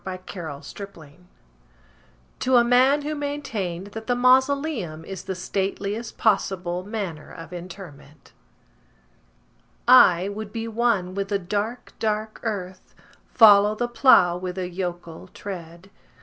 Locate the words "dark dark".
11.37-12.39